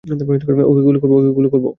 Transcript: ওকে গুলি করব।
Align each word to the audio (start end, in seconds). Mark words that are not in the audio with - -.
ওকে 0.03 0.81
গুলি 1.35 1.49
করব। 1.51 1.65